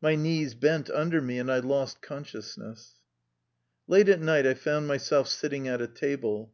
My 0.00 0.16
knees 0.16 0.56
bent 0.56 0.90
under 0.90 1.20
me, 1.20 1.38
and 1.38 1.52
I 1.52 1.60
lost 1.60 2.02
con 2.02 2.24
sciousness. 2.24 2.94
Late 3.86 4.08
at 4.08 4.20
night 4.20 4.44
I 4.44 4.54
found 4.54 4.88
myself 4.88 5.28
sitting 5.28 5.68
at 5.68 5.80
a 5.80 5.86
table. 5.86 6.52